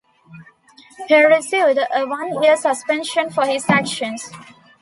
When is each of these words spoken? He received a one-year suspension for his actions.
He 1.07 1.23
received 1.23 1.77
a 1.77 2.05
one-year 2.07 2.57
suspension 2.57 3.29
for 3.29 3.45
his 3.45 3.69
actions. 3.69 4.31